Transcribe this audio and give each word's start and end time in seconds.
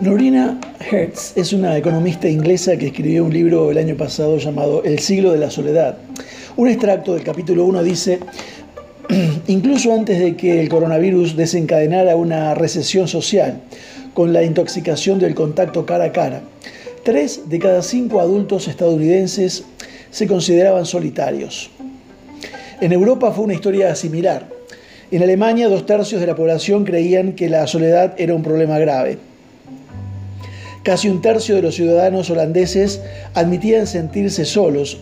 Norina 0.00 0.60
Hertz 0.78 1.32
es 1.36 1.52
una 1.52 1.76
economista 1.76 2.28
inglesa 2.28 2.76
que 2.76 2.86
escribió 2.86 3.24
un 3.24 3.32
libro 3.32 3.72
el 3.72 3.78
año 3.78 3.96
pasado 3.96 4.38
llamado 4.38 4.84
El 4.84 5.00
siglo 5.00 5.32
de 5.32 5.38
la 5.38 5.50
soledad. 5.50 5.98
Un 6.56 6.68
extracto 6.68 7.14
del 7.14 7.24
capítulo 7.24 7.64
1 7.64 7.82
dice, 7.82 8.20
incluso 9.48 9.92
antes 9.92 10.20
de 10.20 10.36
que 10.36 10.60
el 10.60 10.68
coronavirus 10.68 11.34
desencadenara 11.34 12.14
una 12.14 12.54
recesión 12.54 13.08
social 13.08 13.60
con 14.14 14.32
la 14.32 14.44
intoxicación 14.44 15.18
del 15.18 15.34
contacto 15.34 15.84
cara 15.84 16.04
a 16.04 16.12
cara, 16.12 16.42
tres 17.02 17.48
de 17.48 17.58
cada 17.58 17.82
cinco 17.82 18.20
adultos 18.20 18.68
estadounidenses 18.68 19.64
se 20.12 20.28
consideraban 20.28 20.86
solitarios. 20.86 21.70
En 22.80 22.92
Europa 22.92 23.32
fue 23.32 23.46
una 23.46 23.54
historia 23.54 23.96
similar. 23.96 24.46
En 25.10 25.24
Alemania, 25.24 25.68
dos 25.68 25.86
tercios 25.86 26.20
de 26.20 26.28
la 26.28 26.36
población 26.36 26.84
creían 26.84 27.32
que 27.32 27.48
la 27.48 27.66
soledad 27.66 28.14
era 28.16 28.32
un 28.32 28.44
problema 28.44 28.78
grave. 28.78 29.27
Casi 30.88 31.10
un 31.10 31.20
tercio 31.20 31.54
de 31.54 31.60
los 31.60 31.74
ciudadanos 31.74 32.30
holandeses 32.30 33.02
admitían 33.34 33.86
sentirse 33.86 34.46
solos 34.46 34.96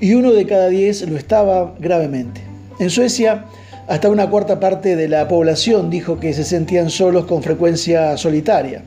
y 0.00 0.14
uno 0.14 0.30
de 0.30 0.46
cada 0.46 0.68
diez 0.68 1.02
lo 1.08 1.16
estaba 1.16 1.74
gravemente. 1.80 2.40
En 2.78 2.88
Suecia, 2.88 3.46
hasta 3.88 4.10
una 4.10 4.30
cuarta 4.30 4.60
parte 4.60 4.94
de 4.94 5.08
la 5.08 5.26
población 5.26 5.90
dijo 5.90 6.20
que 6.20 6.34
se 6.34 6.44
sentían 6.44 6.88
solos 6.88 7.24
con 7.24 7.42
frecuencia 7.42 8.16
solitaria. 8.16 8.84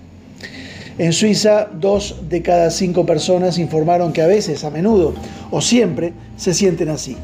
En 0.97 1.11
Suiza, 1.11 1.67
dos 1.69 2.15
de 2.29 2.41
cada 2.41 2.71
cinco 2.71 3.05
personas 3.05 3.57
informaron 3.57 4.13
que 4.13 4.21
a 4.21 4.27
veces, 4.27 4.63
a 4.63 4.69
menudo 4.69 5.15
o 5.51 5.59
siempre 5.59 6.13
se 6.37 6.53
sienten 6.53 6.87
así. 6.87 7.17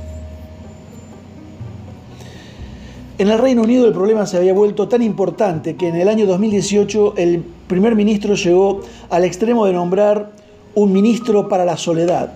En 3.19 3.29
el 3.29 3.39
Reino 3.39 3.61
Unido 3.61 3.87
el 3.87 3.93
problema 3.93 4.25
se 4.25 4.35
había 4.35 4.53
vuelto 4.53 4.89
tan 4.89 5.01
importante 5.01 5.77
que 5.77 5.87
en 5.87 5.95
el 5.95 6.09
año 6.09 6.25
2018 6.25 7.13
el 7.15 7.45
primer 7.67 7.95
ministro 7.95 8.35
llegó 8.35 8.81
al 9.09 9.23
extremo 9.23 9.65
de 9.65 9.73
nombrar 9.73 10.31
un 10.75 10.91
ministro 10.91 11.47
para 11.47 11.65
la 11.65 11.77
soledad. 11.77 12.33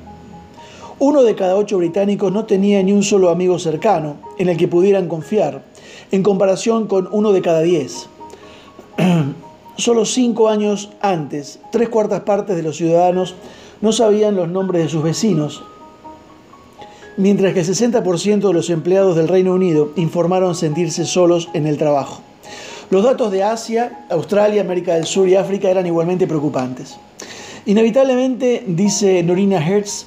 Uno 1.00 1.24
de 1.24 1.36
cada 1.36 1.56
ocho 1.56 1.78
británicos 1.78 2.32
no 2.32 2.46
tenía 2.46 2.82
ni 2.82 2.92
un 2.92 3.04
solo 3.04 3.30
amigo 3.30 3.60
cercano 3.60 4.16
en 4.38 4.50
el 4.50 4.58
que 4.58 4.68
pudieran 4.68 5.08
confiar, 5.08 5.64
en 6.12 6.24
comparación 6.24 6.88
con 6.88 7.08
uno 7.12 7.32
de 7.32 7.42
cada 7.42 7.62
diez. 7.62 8.08
Solo 9.78 10.06
cinco 10.06 10.50
años 10.50 10.90
antes, 11.02 11.60
tres 11.72 11.90
cuartas 11.90 12.22
partes 12.22 12.56
de 12.56 12.64
los 12.64 12.78
ciudadanos 12.78 13.36
no 13.80 13.92
sabían 13.92 14.36
los 14.36 14.50
nombres 14.50 14.82
de 14.82 14.90
sus 14.90 15.04
vecinos 15.04 15.62
mientras 17.18 17.54
que 17.54 17.62
el 17.62 17.66
60% 17.66 18.48
de 18.48 18.54
los 18.54 18.70
empleados 18.70 19.16
del 19.16 19.28
Reino 19.28 19.54
Unido 19.54 19.92
informaron 19.96 20.56
sentirse 20.56 21.06
solos 21.06 21.50
en 21.54 21.68
el 21.68 21.78
trabajo. 21.78 22.22
Los 22.90 23.04
datos 23.04 23.34
de 23.34 23.44
Asia, 23.44 24.06
Australia, 24.10 24.62
América 24.62 24.96
del 24.96 25.06
Sur 25.06 25.28
y 25.28 25.36
África 25.36 25.70
eran 25.70 25.86
igualmente 25.86 26.26
preocupantes. 26.26 26.96
Inevitablemente, 27.66 28.64
dice 28.66 29.22
Norina 29.24 29.58
Hertz, 29.58 30.06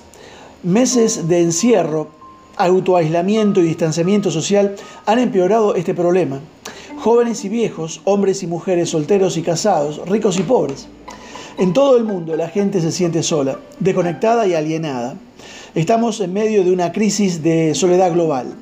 meses 0.62 1.28
de 1.28 1.42
encierro, 1.42 2.08
autoaislamiento 2.56 3.60
y 3.60 3.64
distanciamiento 3.64 4.30
social 4.30 4.76
han 5.04 5.18
empeorado 5.18 5.74
este 5.74 5.92
problema. 5.92 6.40
Jóvenes 6.96 7.44
y 7.44 7.50
viejos, 7.50 8.00
hombres 8.04 8.42
y 8.42 8.46
mujeres, 8.46 8.88
solteros 8.88 9.36
y 9.36 9.42
casados, 9.42 10.00
ricos 10.08 10.38
y 10.38 10.42
pobres. 10.42 10.88
En 11.58 11.74
todo 11.74 11.98
el 11.98 12.04
mundo 12.04 12.34
la 12.34 12.48
gente 12.48 12.80
se 12.80 12.92
siente 12.92 13.22
sola, 13.22 13.58
desconectada 13.78 14.46
y 14.46 14.54
alienada. 14.54 15.16
Estamos 15.74 16.19
en 16.20 16.32
medio 16.32 16.64
de 16.64 16.72
una 16.72 16.92
crisis 16.92 17.42
de 17.42 17.74
soledad 17.74 18.10
global. 18.14 18.54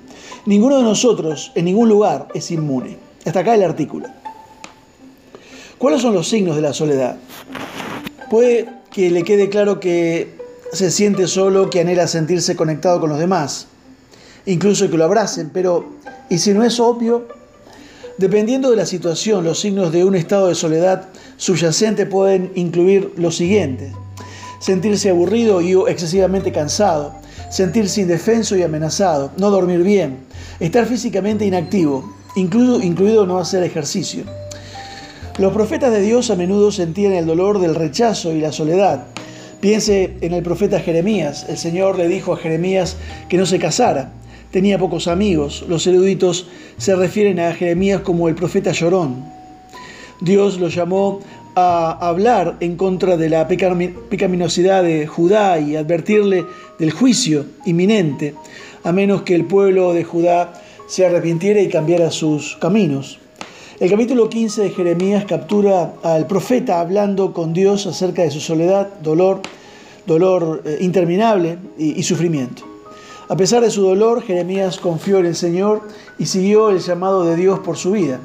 Ninguno 0.44 0.78
de 0.78 0.82
nosotros 0.82 1.52
en 1.54 1.66
ningún 1.66 1.88
lugar 1.88 2.26
es 2.34 2.50
inmune. 2.50 3.07
Hasta 3.28 3.40
acá 3.40 3.54
el 3.54 3.62
artículo. 3.62 4.08
¿Cuáles 5.76 6.00
son 6.00 6.14
los 6.14 6.28
signos 6.28 6.56
de 6.56 6.62
la 6.62 6.72
soledad? 6.72 7.18
Puede 8.30 8.68
que 8.90 9.10
le 9.10 9.22
quede 9.22 9.50
claro 9.50 9.78
que 9.80 10.38
se 10.72 10.90
siente 10.90 11.26
solo, 11.26 11.68
que 11.68 11.80
anhela 11.80 12.06
sentirse 12.06 12.56
conectado 12.56 13.00
con 13.00 13.10
los 13.10 13.18
demás, 13.18 13.66
incluso 14.46 14.90
que 14.90 14.96
lo 14.96 15.04
abracen, 15.04 15.50
pero 15.52 15.84
¿y 16.30 16.38
si 16.38 16.54
no 16.54 16.64
es 16.64 16.80
obvio? 16.80 17.28
Dependiendo 18.16 18.70
de 18.70 18.76
la 18.76 18.86
situación, 18.86 19.44
los 19.44 19.60
signos 19.60 19.92
de 19.92 20.04
un 20.04 20.14
estado 20.14 20.48
de 20.48 20.54
soledad 20.54 21.08
subyacente 21.36 22.06
pueden 22.06 22.50
incluir 22.54 23.12
los 23.16 23.36
siguientes 23.36 23.92
sentirse 24.58 25.10
aburrido 25.10 25.60
y 25.60 25.72
excesivamente 25.88 26.52
cansado, 26.52 27.14
sentirse 27.50 28.00
indefenso 28.00 28.56
y 28.56 28.62
amenazado, 28.62 29.30
no 29.36 29.50
dormir 29.50 29.82
bien, 29.82 30.18
estar 30.60 30.86
físicamente 30.86 31.44
inactivo, 31.46 32.12
incluido, 32.36 32.82
incluido 32.82 33.26
no 33.26 33.38
hacer 33.38 33.62
ejercicio. 33.62 34.24
Los 35.38 35.52
profetas 35.52 35.92
de 35.92 36.00
Dios 36.00 36.30
a 36.30 36.36
menudo 36.36 36.72
sentían 36.72 37.12
el 37.12 37.26
dolor 37.26 37.60
del 37.60 37.74
rechazo 37.76 38.32
y 38.32 38.40
la 38.40 38.50
soledad. 38.50 39.06
Piense 39.60 40.16
en 40.20 40.32
el 40.34 40.42
profeta 40.42 40.80
Jeremías. 40.80 41.46
El 41.48 41.56
Señor 41.56 41.96
le 41.96 42.08
dijo 42.08 42.32
a 42.32 42.36
Jeremías 42.36 42.96
que 43.28 43.36
no 43.36 43.46
se 43.46 43.58
casara. 43.58 44.12
Tenía 44.50 44.78
pocos 44.78 45.08
amigos. 45.08 45.64
Los 45.68 45.86
eruditos 45.86 46.48
se 46.76 46.96
refieren 46.96 47.38
a 47.38 47.54
Jeremías 47.54 48.00
como 48.00 48.28
el 48.28 48.34
profeta 48.34 48.72
llorón. 48.72 49.24
Dios 50.20 50.58
lo 50.58 50.68
llamó 50.68 51.20
a 51.54 52.08
hablar 52.08 52.56
en 52.60 52.76
contra 52.76 53.16
de 53.16 53.28
la 53.28 53.46
pecaminosidad 53.48 54.82
de 54.82 55.06
Judá 55.06 55.58
y 55.60 55.76
advertirle 55.76 56.46
del 56.78 56.90
juicio 56.92 57.46
inminente, 57.64 58.34
a 58.84 58.92
menos 58.92 59.22
que 59.22 59.34
el 59.34 59.44
pueblo 59.44 59.92
de 59.92 60.04
Judá 60.04 60.52
se 60.88 61.06
arrepintiera 61.06 61.60
y 61.60 61.68
cambiara 61.68 62.10
sus 62.10 62.56
caminos. 62.56 63.20
El 63.78 63.90
capítulo 63.90 64.28
15 64.28 64.62
de 64.62 64.70
Jeremías 64.70 65.24
captura 65.26 65.92
al 66.02 66.26
profeta 66.26 66.80
hablando 66.80 67.32
con 67.32 67.52
Dios 67.52 67.86
acerca 67.86 68.22
de 68.22 68.30
su 68.30 68.40
soledad, 68.40 68.88
dolor, 69.02 69.42
dolor 70.06 70.62
eh, 70.64 70.78
interminable 70.80 71.58
y 71.76 72.02
sufrimiento. 72.02 72.64
A 73.28 73.36
pesar 73.36 73.62
de 73.62 73.70
su 73.70 73.82
dolor, 73.82 74.22
Jeremías 74.22 74.78
confió 74.78 75.18
en 75.18 75.26
el 75.26 75.36
Señor 75.36 75.82
y 76.18 76.24
siguió 76.24 76.70
el 76.70 76.80
llamado 76.80 77.24
de 77.24 77.36
Dios 77.36 77.58
por 77.58 77.76
su 77.76 77.92
vida. 77.92 78.18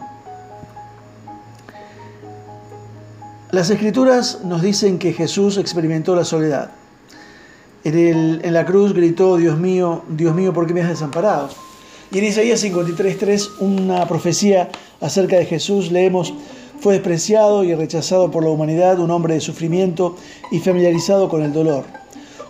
Las 3.51 3.69
escrituras 3.69 4.39
nos 4.45 4.61
dicen 4.61 4.97
que 4.97 5.11
Jesús 5.11 5.57
experimentó 5.57 6.15
la 6.15 6.23
soledad. 6.23 6.71
En, 7.83 8.39
en, 8.43 8.53
la 8.53 8.65
cruz 8.65 8.93
gritó, 8.93 9.35
Dios 9.35 9.59
mío, 9.59 10.03
Dios 10.07 10.33
mío, 10.33 10.53
¿por 10.53 10.65
qué 10.65 10.73
me 10.73 10.81
has 10.81 10.89
desamparado? 10.89 11.49
Y 12.13 12.19
en 12.19 12.25
Isaías 12.25 12.63
53.3, 12.63 13.53
una 13.59 14.07
profecía 14.07 14.69
acerca 15.01 15.37
de 15.37 15.47
Jesús, 15.47 15.91
leemos, 15.91 16.31
fue 16.79 16.93
despreciado 16.93 17.63
y 17.63 17.73
rechazado 17.73 18.29
por 18.29 18.43
la 18.43 18.51
humanidad, 18.51 18.99
un 18.99 19.09
hombre 19.09 19.33
de 19.33 19.41
sufrimiento 19.41 20.15
y 20.51 20.59
familiarizado 20.59 21.27
con 21.27 21.41
el 21.41 21.53
dolor, 21.53 21.85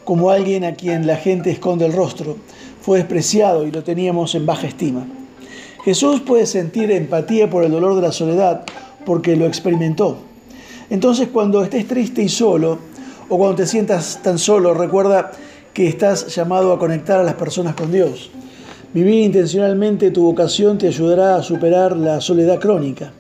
como 0.04 0.32
alguien 0.32 0.66
a 0.66 0.74
quien 0.74 1.08
la 1.08 1.16
gente 1.16 1.50
esconde 1.50 1.86
el 1.86 1.94
rostro. 1.94 2.36
Fue 2.82 2.98
despreciado 2.98 3.66
y 3.66 3.72
lo 3.72 3.86
teníamos 3.86 4.36
en 4.36 4.46
baja 4.46 4.68
estima. 4.68 5.08
Jesús 5.86 6.20
puede 6.20 6.46
sentir 6.46 6.92
empatía 6.92 7.50
por 7.50 7.64
el 7.64 7.72
dolor 7.72 7.96
de 7.96 8.02
la 8.02 8.12
soledad 8.12 8.66
porque 9.06 9.38
lo 9.38 9.46
experimentó. 9.46 10.18
Entonces 10.90 11.30
cuando 11.32 11.64
estés 11.64 11.88
triste 11.88 12.22
y 12.22 12.28
solo, 12.28 12.80
o 13.30 13.38
cuando 13.38 13.56
te 13.56 13.68
sientas 13.68 14.20
tan 14.22 14.40
solo, 14.40 14.74
recuerda 14.74 15.32
que 15.74 15.88
estás 15.88 16.36
llamado 16.36 16.74
a 16.74 16.80
conectar 16.80 17.22
a 17.22 17.24
las 17.24 17.36
personas 17.36 17.76
con 17.76 17.94
Dios. 17.94 18.30
Vivir 18.94 19.24
intencionalmente 19.24 20.12
tu 20.12 20.22
vocación 20.22 20.78
te 20.78 20.88
ayudará 20.88 21.36
a 21.36 21.42
superar 21.42 21.98
la 21.98 22.22
soledad 22.22 22.60
crónica. 22.60 23.12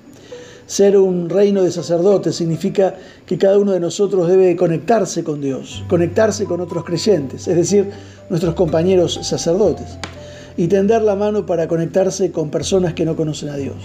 Ser 0.67 0.95
un 0.97 1.29
reino 1.29 1.63
de 1.63 1.71
sacerdotes 1.71 2.35
significa 2.35 2.95
que 3.25 3.39
cada 3.39 3.57
uno 3.57 3.71
de 3.71 3.79
nosotros 3.79 4.27
debe 4.27 4.55
conectarse 4.55 5.23
con 5.23 5.41
Dios, 5.41 5.83
conectarse 5.89 6.45
con 6.45 6.61
otros 6.61 6.83
creyentes, 6.85 7.47
es 7.47 7.55
decir, 7.55 7.89
nuestros 8.29 8.53
compañeros 8.53 9.19
sacerdotes, 9.23 9.97
y 10.57 10.67
tender 10.67 11.01
la 11.01 11.15
mano 11.15 11.47
para 11.47 11.67
conectarse 11.67 12.31
con 12.31 12.51
personas 12.51 12.93
que 12.93 13.03
no 13.05 13.15
conocen 13.15 13.49
a 13.49 13.57
Dios. 13.57 13.75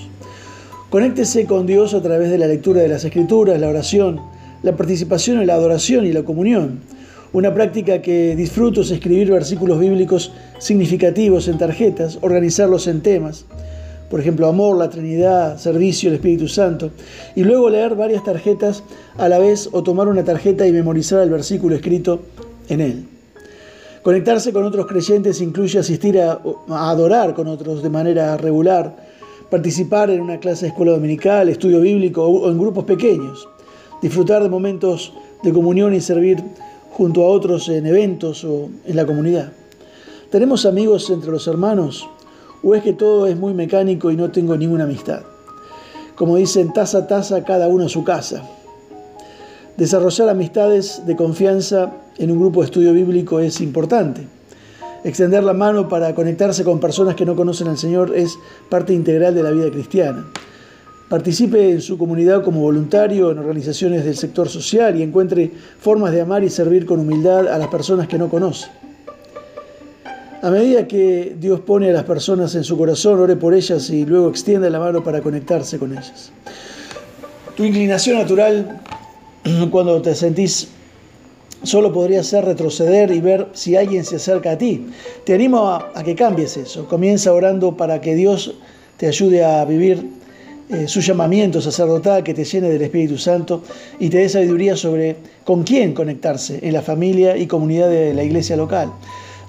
Conéctese 0.91 1.47
con 1.47 1.67
Dios 1.67 1.95
a 1.95 2.03
través 2.03 2.31
de 2.31 2.37
la 2.37 2.49
lectura 2.49 2.83
de 2.83 2.89
las 2.89 3.05
Escrituras, 3.05 3.59
la 3.59 3.69
oración, 3.69 4.21
la 4.63 4.77
participación 4.77 5.41
en 5.41 5.47
la 5.47 5.55
adoración 5.55 6.05
y 6.05 6.13
la 6.13 6.23
comunión. 6.23 6.81
Una 7.33 7.53
práctica 7.53 8.01
que 8.01 8.35
disfruto 8.35 8.81
es 8.81 8.91
escribir 8.91 9.31
versículos 9.31 9.79
bíblicos 9.79 10.33
significativos 10.59 11.47
en 11.49 11.59
tarjetas, 11.59 12.19
organizarlos 12.23 12.87
en 12.87 13.03
temas, 13.03 13.45
por 14.09 14.21
ejemplo, 14.21 14.47
amor, 14.47 14.79
la 14.79 14.89
Trinidad, 14.89 15.59
servicio, 15.59 16.09
el 16.09 16.15
Espíritu 16.15 16.49
Santo, 16.49 16.91
y 17.37 17.45
luego 17.45 17.69
leer 17.69 17.95
varias 17.95 18.25
tarjetas 18.25 18.83
a 19.19 19.29
la 19.29 19.39
vez 19.39 19.69
o 19.73 19.83
tomar 19.83 20.09
una 20.09 20.25
tarjeta 20.25 20.67
y 20.67 20.73
memorizar 20.73 21.23
el 21.23 21.29
versículo 21.29 21.77
escrito 21.77 22.21
en 22.71 22.81
él. 22.81 23.05
Conectarse 24.03 24.51
con 24.51 24.65
otros 24.65 24.87
creyentes 24.87 25.43
incluye 25.43 25.79
asistir 25.79 26.19
a, 26.19 26.41
adorar 26.71 27.35
con 27.35 27.47
otros 27.47 27.83
de 27.83 27.91
manera 27.91 28.39
regular, 28.39 28.97
participar 29.51 30.09
en 30.09 30.23
una 30.23 30.41
clase 30.41 30.65
de 30.65 30.69
escuela 30.69 30.93
dominical, 30.93 31.51
estudio 31.51 31.83
bíblico 31.83 32.25
o 32.25 32.51
en 32.51 32.59
grupos 32.59 32.85
pequeños, 32.85 33.47
disfrutar 34.01 34.43
de 34.43 34.49
momentos 34.49 35.13
de 35.43 35.53
comunión 35.53 35.93
y 35.93 36.01
servir 36.01 36.43
junto 36.99 37.23
a 37.23 37.29
otros 37.29 37.69
en 37.69 37.87
eventos 37.87 38.43
o 38.43 38.69
en 38.85 38.97
la 38.97 39.07
comunidad. 39.07 39.53
¿Tenemos 40.33 40.67
amigos 40.67 41.09
entre 41.11 41.31
los 41.31 41.47
hermanos 41.47 42.09
o 42.61 42.75
es 42.75 42.83
que 42.83 42.93
todo 42.93 43.29
es 43.29 43.37
muy 43.37 43.55
mecánico 43.55 44.11
y 44.11 44.17
no 44.17 44.33
tengo 44.33 44.57
ninguna 44.57 44.83
amistad? 44.83 45.23
Como 46.17 46.35
dicen, 46.35 46.73
taza 46.73 46.99
a 46.99 47.07
taza, 47.07 47.45
cada 47.45 47.69
uno 47.69 47.87
a 47.87 47.89
su 47.89 48.03
casa. 48.03 48.43
Desarrollar 49.77 50.29
amistades 50.29 51.07
de 51.07 51.15
confianza 51.15 51.93
en 52.19 52.33
un 52.33 52.41
grupo 52.41 52.63
de 52.63 52.67
estudio 52.67 52.93
bíblico 52.93 53.39
es 53.39 53.61
importante. 53.61 54.27
Extender 55.05 55.45
la 55.45 55.53
mano 55.53 55.89
para 55.89 56.13
conectarse 56.17 56.65
con 56.65 56.81
personas 56.81 57.15
que 57.15 57.25
no 57.25 57.37
conocen 57.37 57.69
al 57.69 57.79
Señor 57.79 58.13
es 58.17 58.37
parte 58.69 58.93
integral 58.93 59.37
de 59.37 59.45
la 59.45 59.53
vida 59.53 59.71
cristiana. 59.71 60.27
Participe 61.09 61.71
en 61.71 61.81
su 61.81 61.97
comunidad 61.97 62.45
como 62.45 62.61
voluntario 62.61 63.31
en 63.31 63.39
organizaciones 63.39 64.05
del 64.05 64.17
sector 64.17 64.49
social 64.49 64.99
y 64.99 65.03
encuentre 65.03 65.51
formas 65.81 66.13
de 66.13 66.21
amar 66.21 66.45
y 66.45 66.51
servir 66.51 66.85
con 66.85 67.01
humildad 67.01 67.49
a 67.49 67.57
las 67.57 67.69
personas 67.69 68.09
que 68.09 68.19
no 68.19 68.29
conoce. 68.29 68.67
A 70.43 70.51
medida 70.51 70.87
que 70.87 71.35
Dios 71.41 71.61
pone 71.61 71.91
a 71.91 71.93
las 71.93 72.05
personas 72.05 72.55
en 72.55 72.63
su 72.63 72.77
corazón, 72.77 73.19
ore 73.19 73.37
por 73.37 73.55
ellas 73.55 73.91
y 73.91 74.05
luego 74.05 74.29
extienda 74.29 74.71
la 74.71 74.79
mano 74.79 75.03
para 75.03 75.21
conectarse 75.21 75.79
con 75.79 75.93
ellas. 75.93 76.31
Tu 77.57 77.65
inclinación 77.65 78.19
natural 78.19 78.81
cuando 79.71 80.01
te 80.01 80.15
sentís 80.15 80.69
solo 81.63 81.93
podría 81.93 82.23
ser 82.23 82.45
retroceder 82.45 83.11
y 83.11 83.21
ver 83.21 83.49
si 83.53 83.75
alguien 83.75 84.05
se 84.05 84.17
acerca 84.17 84.53
a 84.53 84.59
ti. 84.59 84.87
Te 85.25 85.35
animo 85.35 85.71
a, 85.71 85.91
que 86.05 86.15
cambies 86.15 86.57
eso. 86.57 86.87
Comienza 86.87 87.33
orando 87.33 87.77
para 87.77 88.01
que 88.01 88.15
Dios 88.15 88.55
te 88.97 89.09
ayude 89.09 89.45
a 89.45 89.65
vivir 89.65 90.09
eh, 90.71 90.87
su 90.87 91.01
llamamiento 91.01 91.61
sacerdotal, 91.61 92.23
que 92.23 92.35
te 92.35 92.45
llene 92.45 92.69
del 92.69 92.83
Espíritu 92.83 93.17
Santo 93.17 93.63
y 93.99 94.11
te 94.11 94.19
dé 94.19 94.29
sabiduría 94.29 94.77
sobre 94.77 95.17
con 95.45 95.63
quién 95.63 95.95
conectarse 95.95 96.59
en 96.63 96.73
la 96.75 96.83
familia 96.83 97.37
y 97.37 97.47
comunidad 97.47 97.89
de 97.89 98.13
la 98.15 98.23
iglesia 98.23 98.57
local. 98.57 98.93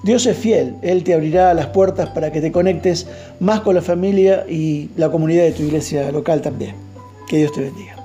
Dios 0.02 0.24
es 0.24 0.36
fiel, 0.36 0.76
Él 0.80 1.04
te 1.04 1.12
abrirá 1.12 1.52
las 1.52 1.66
puertas 1.66 2.08
para 2.10 2.32
que 2.32 2.40
te 2.40 2.50
conectes 2.50 3.06
más 3.38 3.60
con 3.60 3.74
la 3.74 3.82
familia 3.82 4.46
y 4.48 4.88
la 4.96 5.10
comunidad 5.10 5.42
de 5.42 5.52
tu 5.52 5.62
iglesia 5.62 6.10
local 6.10 6.40
también. 6.40 6.74
Que 7.28 7.36
Dios 7.36 7.52
te 7.52 7.60
bendiga. 7.60 7.99